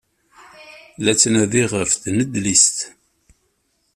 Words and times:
La 1.03 1.13
ttnadiɣ 1.13 1.69
ɣef 1.79 1.91
tnedlist. 1.95 2.77